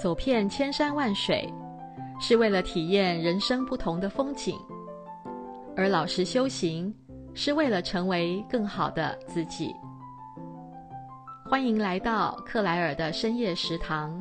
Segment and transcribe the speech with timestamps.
[0.00, 1.52] 走遍千山万水，
[2.18, 4.56] 是为了体验人生不同的风景；
[5.76, 6.94] 而老实修行，
[7.34, 9.74] 是为了成为更好的自己。
[11.44, 14.18] 欢迎来到克莱尔的深夜食堂。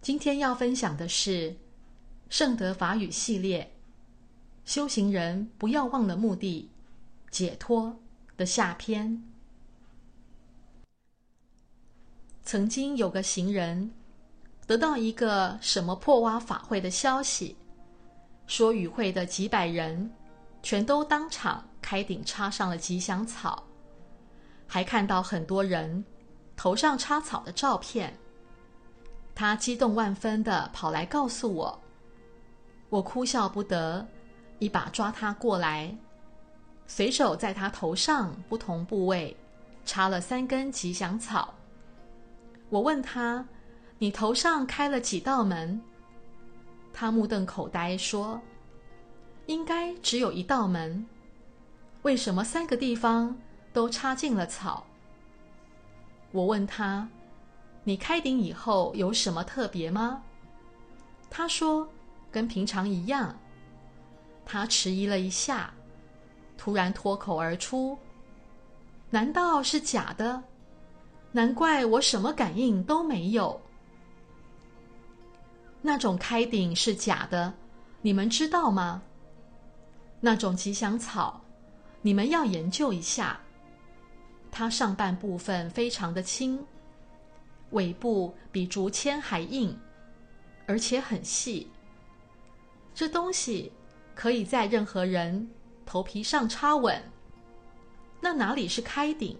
[0.00, 1.52] 今天要分享的是
[2.28, 3.68] 圣德法语系列，
[4.64, 6.70] 修行人不要忘了目的，
[7.32, 7.98] 解脱
[8.36, 9.20] 的下篇。
[12.50, 13.92] 曾经有个行人
[14.66, 17.54] 得到一个什么破挖法会的消息，
[18.46, 20.10] 说与会的几百人
[20.62, 23.62] 全都当场开顶插上了吉祥草，
[24.66, 26.02] 还看到很多人
[26.56, 28.16] 头上插草的照片。
[29.34, 31.78] 他激动万分地跑来告诉我，
[32.88, 34.08] 我哭笑不得，
[34.58, 35.94] 一把抓他过来，
[36.86, 39.36] 随手在他头上不同部位
[39.84, 41.52] 插了三根吉祥草。
[42.70, 43.46] 我问他
[43.98, 45.80] ：“你头上开了几道门？”
[46.92, 48.40] 他目瞪口呆说
[49.46, 51.06] ：“应该只有一道门。
[52.02, 53.36] 为什么三个地方
[53.72, 54.86] 都插进了草？”
[56.32, 57.08] 我问他
[57.84, 60.22] ：“你开顶以后有什么特别吗？”
[61.30, 61.88] 他说
[62.30, 63.38] ：“跟平常一样。”
[64.44, 65.72] 他迟疑了一下，
[66.56, 67.98] 突然脱口而出
[69.10, 70.42] ：“难道是假的？”
[71.38, 73.60] 难怪我什么感应都没有。
[75.80, 77.54] 那种开顶是假的，
[78.02, 79.00] 你们知道吗？
[80.18, 81.40] 那种吉祥草，
[82.02, 83.38] 你们要研究一下。
[84.50, 86.58] 它上半部分非常的轻，
[87.70, 89.78] 尾部比竹签还硬，
[90.66, 91.70] 而且很细。
[92.92, 93.70] 这东西
[94.12, 95.48] 可以在任何人
[95.86, 97.00] 头皮上插稳。
[98.20, 99.38] 那哪里是开顶？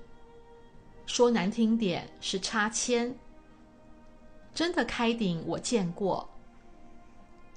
[1.09, 3.13] 说难听点是插签，
[4.55, 6.29] 真的开顶我见过，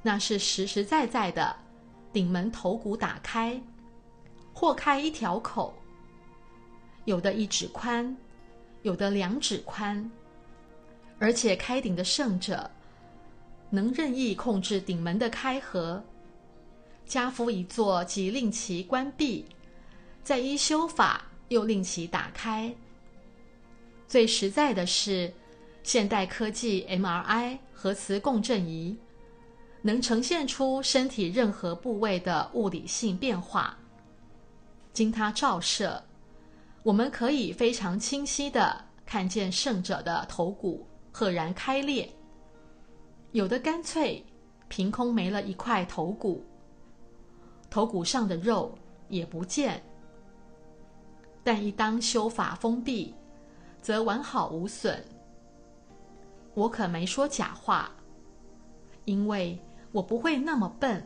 [0.02, 1.54] 那是实实在在的
[2.14, 3.62] 顶门头骨打开，
[4.54, 5.74] 或开一条口，
[7.04, 8.16] 有的一指宽，
[8.84, 10.10] 有的两指宽，
[11.20, 12.72] 而且开顶的胜者
[13.70, 16.02] 能任意控制顶门的开合，
[17.06, 19.46] 跏趺一坐即令其关闭，
[20.24, 22.74] 再依修法又令其打开。
[24.12, 25.32] 最实在的是，
[25.84, 28.94] 现代科技 MRI 核磁共振仪
[29.82, 33.78] 能呈现出身体任何部位的物理性变化。
[34.92, 36.04] 经它照射，
[36.84, 42.12] 我们可以非常清晰的看见圣者的头骨赫然开裂，
[43.32, 44.22] 有的干脆
[44.68, 46.44] 凭空没了一块头骨，
[47.70, 48.78] 头骨上的肉
[49.08, 49.82] 也不见。
[51.46, 53.16] 但一当修法封闭，
[53.82, 55.04] 则完好无损。
[56.54, 57.92] 我可没说假话，
[59.06, 59.60] 因为
[59.92, 61.04] 我不会那么笨。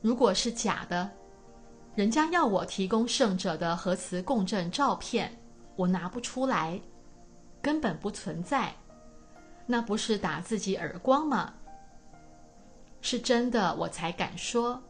[0.00, 1.10] 如果是假的，
[1.94, 5.34] 人家要我提供圣者的核磁共振照片，
[5.76, 6.80] 我拿不出来，
[7.62, 8.74] 根本不存在。
[9.66, 11.54] 那不是打自己耳光吗？
[13.00, 14.82] 是真的，我才敢说。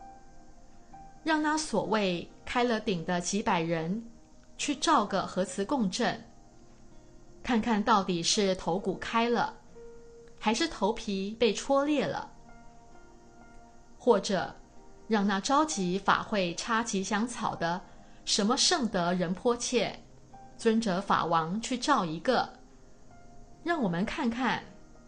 [1.22, 4.04] 让那所谓开了顶的几百人
[4.56, 6.22] 去照个核磁共振。
[7.44, 9.55] 看看到底是头骨开了，
[10.41, 12.32] 还是头皮被戳裂了？
[13.99, 14.56] 或者，
[15.06, 17.78] 让那召集法会插吉祥草的
[18.25, 19.94] 什么圣德仁波切、
[20.56, 22.49] 尊者法王去照一个，
[23.62, 24.65] 让我们看看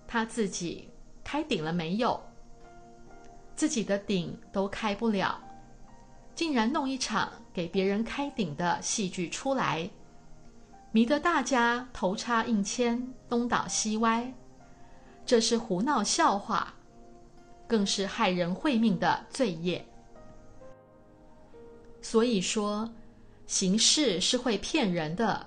[0.07, 0.91] 他自己
[1.25, 2.23] 开顶了没有？
[3.55, 5.41] 自己的顶都开不了，
[6.35, 9.89] 竟然弄一场给别人开顶的戏剧出来。
[10.93, 14.33] 迷得大家头插印签，东倒西歪，
[15.27, 16.73] 这是胡闹笑话，
[17.67, 19.85] 更是害人会命的罪业。
[22.01, 22.89] 所以说，
[23.47, 25.47] 形式是会骗人的。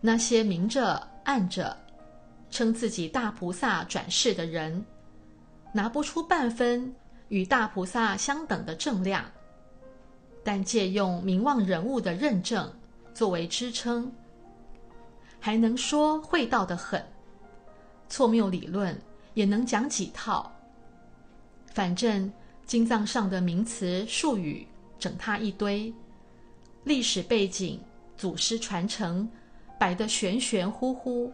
[0.00, 1.76] 那些明着暗着
[2.50, 4.84] 称自己大菩萨转世的人，
[5.72, 6.94] 拿不出半分
[7.28, 9.24] 与大菩萨相等的正量，
[10.44, 12.72] 但借用名望人物的认证
[13.12, 14.12] 作为支撑。
[15.46, 17.00] 还能说会道的很，
[18.08, 19.00] 错谬理论
[19.34, 20.52] 也能讲几套。
[21.72, 22.32] 反正
[22.64, 24.66] 经藏上的名词术语
[24.98, 25.94] 整他一堆，
[26.82, 27.80] 历史背景、
[28.16, 29.30] 祖师传承
[29.78, 31.32] 摆得玄玄乎乎，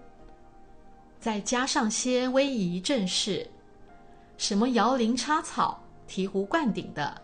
[1.19, 3.49] 再加上些威仪阵势，
[4.37, 7.19] 什么摇铃插草、醍醐灌顶的，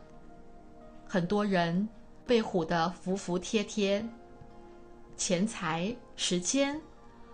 [1.06, 1.87] 很多人
[2.26, 4.02] 被唬得服服帖帖。
[5.19, 6.81] 钱财、时间、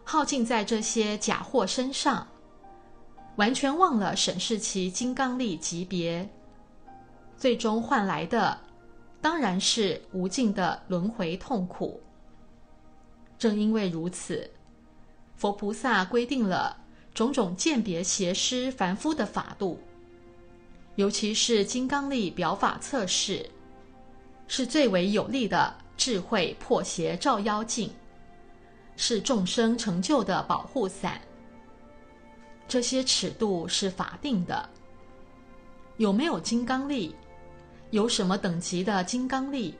[0.03, 2.27] 耗尽在这些假货身上，
[3.37, 6.29] 完全忘了审视其金刚力级别，
[7.37, 8.59] 最终换来的
[9.21, 12.03] 当然是无尽的轮回痛苦。
[13.39, 14.51] 正因为如此，
[15.37, 16.79] 佛菩萨规定了
[17.13, 19.79] 种种鉴别邪师凡夫的法度，
[20.95, 23.51] 尤其是金刚力表法测试，
[24.49, 27.91] 是最为有力的智慧破邪照妖镜。
[28.97, 31.21] 是众生成就的保护伞。
[32.69, 34.69] 这些尺度是法定的。
[35.97, 37.15] 有没有金刚力？
[37.91, 39.77] 有什么等级的金刚力？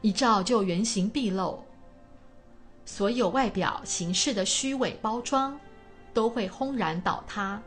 [0.00, 1.64] 一照就原形毕露。
[2.84, 5.56] 所有外表形式的虚伪包装，
[6.12, 7.62] 都会轰然倒塌。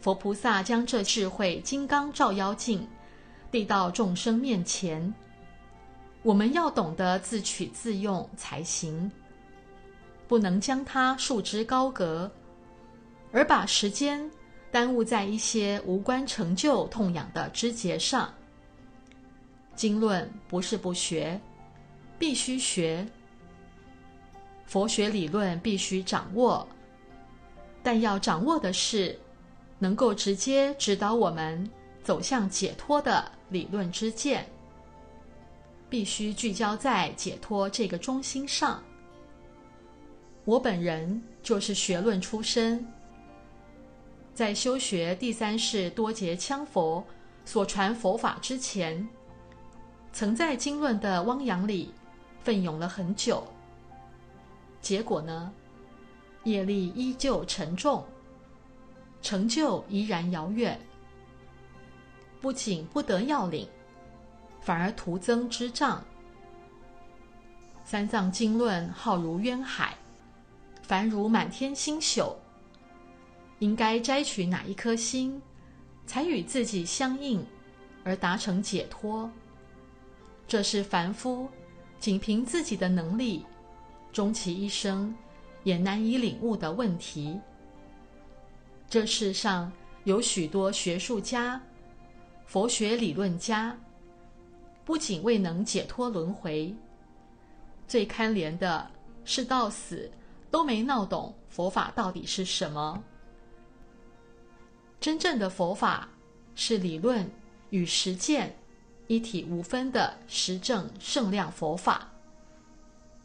[0.00, 2.86] 佛菩萨将这智慧金刚照妖镜
[3.50, 5.14] 递到众生面前。
[6.28, 9.10] 我们要懂得自取自用才行，
[10.26, 12.30] 不能将它束之高阁，
[13.32, 14.30] 而把时间
[14.70, 18.30] 耽误在一些无关成就痛痒的枝节上。
[19.74, 21.40] 经论不是不学，
[22.18, 23.06] 必须学；
[24.66, 26.68] 佛学理论必须掌握，
[27.82, 29.18] 但要掌握的是
[29.78, 31.66] 能够直接指导我们
[32.04, 34.46] 走向解脱的理论之见。
[35.90, 38.82] 必须聚焦在解脱这个中心上。
[40.44, 42.86] 我本人就是学论出身，
[44.34, 47.04] 在修学第三世多杰羌佛
[47.44, 49.06] 所传佛法之前，
[50.12, 51.92] 曾在经论的汪洋里
[52.42, 53.46] 奋勇了很久。
[54.80, 55.52] 结果呢，
[56.44, 58.04] 业力依旧沉重，
[59.20, 60.80] 成就依然遥远，
[62.40, 63.68] 不仅不得要领。
[64.60, 66.04] 反而徒增之障。
[67.84, 69.96] 三藏经论浩如渊海，
[70.82, 72.36] 繁如满天星宿。
[73.60, 75.40] 应该摘取哪一颗星，
[76.06, 77.44] 才与自己相应，
[78.04, 79.30] 而达成解脱？
[80.46, 81.48] 这是凡夫
[81.98, 83.44] 仅凭自己的能力，
[84.12, 85.14] 终其一生
[85.64, 87.40] 也难以领悟的问题。
[88.88, 89.72] 这世上
[90.04, 91.60] 有许多学术家、
[92.46, 93.76] 佛学理论家。
[94.88, 96.74] 不仅未能解脱轮回，
[97.86, 98.90] 最堪怜的
[99.22, 100.10] 是到死
[100.50, 103.04] 都没闹懂佛法到底是什么。
[104.98, 106.08] 真正的佛法
[106.54, 107.30] 是理论
[107.68, 108.56] 与实践
[109.08, 112.08] 一体无分的实证圣量佛法，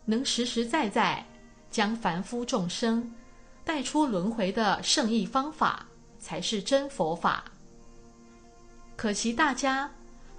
[0.03, 1.25] 能实实在在
[1.71, 3.09] 将凡夫众生
[3.63, 5.85] 带出轮回的圣意方法，
[6.19, 7.45] 才是真佛法。
[8.97, 9.89] 可惜大家。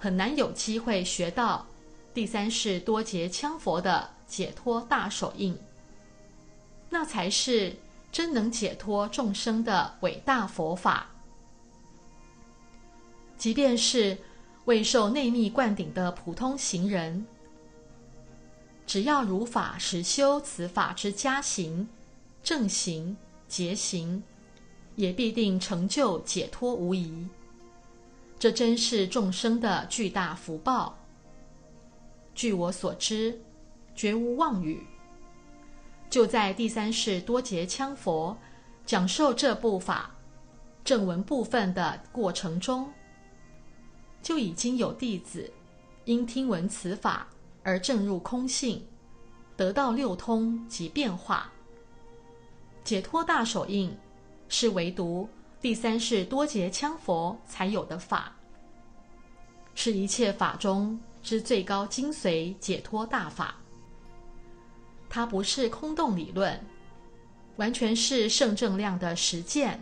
[0.05, 1.65] 很难有机会学到
[2.13, 5.57] 第三世多杰羌佛的解脱大手印，
[6.91, 7.75] 那才是
[8.11, 11.09] 真能解脱众生的伟大佛法。
[13.35, 14.15] 即便是
[14.65, 17.25] 未受内密灌顶的普通行人，
[18.85, 21.89] 只要如法实修此法之加行、
[22.43, 23.17] 正行、
[23.47, 24.21] 结行，
[24.95, 27.27] 也必定成就解脱无疑。
[28.37, 30.97] 这真是众生的巨大福报。
[32.33, 33.39] 据我所知，
[33.95, 34.85] 绝无妄语。
[36.09, 38.37] 就在第三世多杰羌佛
[38.85, 40.13] 讲授这部法
[40.83, 42.91] 正文部分的过程中，
[44.21, 45.51] 就已经有弟子
[46.03, 47.27] 因听闻此法
[47.63, 48.85] 而证入空性，
[49.55, 51.51] 得到六通及变化。
[52.83, 53.97] 解脱大手印
[54.49, 55.27] 是唯独。
[55.65, 58.31] 第三世多劫羌佛才有的法，
[59.73, 63.55] 是一切法中之最高精髓解脱大法。
[65.09, 66.63] 它不是空洞理论，
[67.55, 69.81] 完全是圣正量的实践。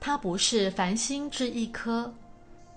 [0.00, 2.10] 它不是繁星之一颗，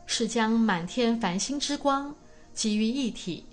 [0.05, 2.13] 是将满天繁星之光
[2.53, 3.45] 集于一体，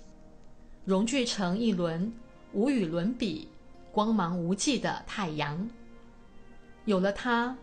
[0.85, 2.13] 融聚成一轮
[2.53, 3.49] 无与伦比、
[3.93, 5.71] 光芒无际的太阳。
[6.87, 7.57] 有了它。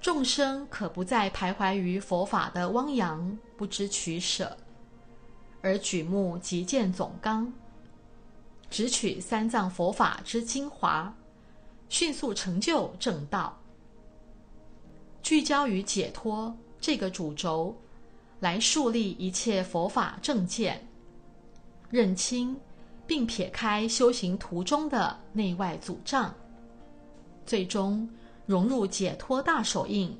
[0.00, 4.56] 众生可不再徘徊于佛法的汪洋，不知取舍，
[5.60, 7.52] 而举目即见总纲，
[8.70, 11.12] 直取三藏佛法之精华，
[11.88, 13.58] 迅速成就正道。
[15.20, 17.76] 聚焦于解脱这个主轴，
[18.38, 20.86] 来树立一切佛法正见，
[21.90, 22.56] 认清
[23.04, 26.32] 并撇开修行途中的内外阻障，
[27.44, 28.08] 最终。
[28.48, 30.18] 融入解脱大手印，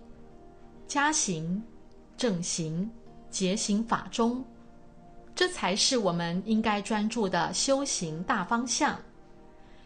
[0.87, 1.63] 加行、
[2.15, 2.91] 正行、
[3.31, 4.45] 结行法中，
[5.35, 9.01] 这才是我们应该专注的修行大方向，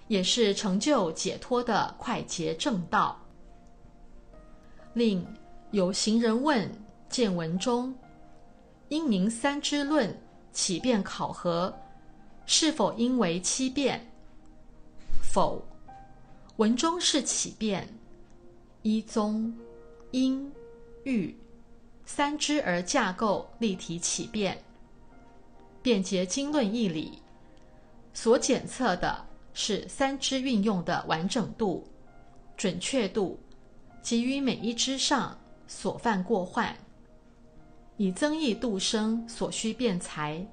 [0.08, 3.16] 也是成就解脱的快捷正道。
[4.92, 5.24] 另
[5.70, 6.68] 有行人问
[7.08, 7.94] 见文中，
[8.88, 10.20] 因明三支论
[10.52, 11.72] 起辩考核，
[12.44, 14.04] 是否应为七辩？
[15.22, 15.64] 否，
[16.56, 17.88] 文中是起辩，
[18.82, 19.54] 依宗、
[20.10, 20.52] 因、
[21.04, 21.36] 喻
[22.04, 24.62] 三支而架构立体起变，
[25.82, 27.20] 辩结经论义理，
[28.12, 31.84] 所检测的是三支运用的完整度、
[32.56, 33.38] 准确度。
[34.02, 36.76] 及于每一支上所犯过患，
[37.96, 40.44] 以增益度生所需辩才。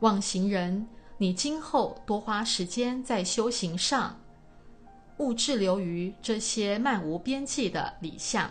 [0.00, 0.86] 望行人，
[1.16, 4.20] 你今后多花时间在修行上，
[5.18, 8.48] 勿滞留于这些漫无边际的理相，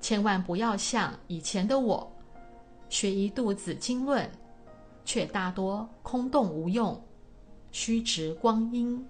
[0.00, 2.10] 千万不要像以前的我，
[2.88, 4.30] 学一肚子经论，
[5.04, 7.02] 却大多空洞无用，
[7.70, 9.02] 虚掷光阴。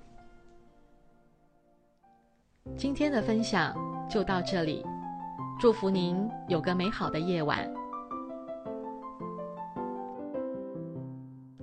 [2.76, 3.76] 今天的分享
[4.09, 4.85] 就到这里，
[5.59, 7.69] 祝福您有个美好的夜晚。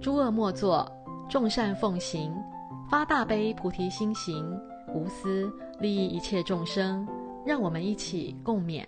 [0.02, 0.92] 诸恶莫作，
[1.30, 2.36] 众善奉行，
[2.90, 4.60] 发大悲菩提心行，
[4.94, 7.08] 无私利益一切众生。
[7.46, 8.86] 让我们一起共勉。